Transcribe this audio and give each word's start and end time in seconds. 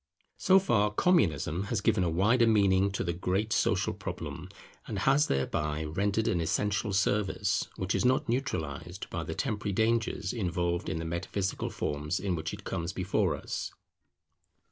So 0.39 0.57
far 0.57 0.89
Communism 0.91 1.65
has 1.65 1.79
given 1.79 2.03
a 2.03 2.09
wider 2.09 2.47
meaning 2.47 2.89
to 2.93 3.03
the 3.03 3.13
great 3.13 3.53
social 3.53 3.93
problem, 3.93 4.49
and 4.87 4.97
has 4.97 5.27
thereby 5.27 5.83
rendered 5.83 6.27
an 6.27 6.41
essential 6.41 6.91
service, 6.91 7.67
which 7.75 7.93
is 7.93 8.03
not 8.03 8.27
neutralized 8.27 9.07
by 9.11 9.23
the 9.23 9.35
temporary 9.35 9.73
dangers 9.73 10.33
involved 10.33 10.89
in 10.89 10.97
the 10.97 11.05
metaphysical 11.05 11.69
forms 11.69 12.19
in 12.19 12.33
which 12.33 12.51
it 12.51 12.63
comes 12.63 12.93
before 12.93 13.35
us. 13.35 13.71